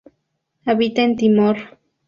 Habita 0.65 1.03
en 1.03 1.15
Timor. 1.15 1.57